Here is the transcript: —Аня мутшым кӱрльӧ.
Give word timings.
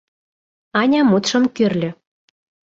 —Аня 0.79 1.01
мутшым 1.09 1.43
кӱрльӧ. 1.55 1.89